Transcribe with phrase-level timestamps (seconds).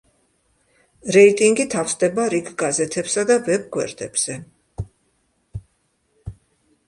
[1.15, 4.37] რეიტინგი თავსდება რიგ გაზეთებსა და ვებ–გვერდებზე.